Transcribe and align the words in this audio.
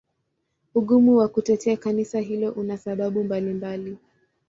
Ugumu 0.75 1.17
wa 1.17 1.27
kutetea 1.27 1.77
Kanisa 1.77 2.19
hilo 2.19 2.51
una 2.51 2.77
sababu 2.77 3.23
mbalimbali. 3.23 3.97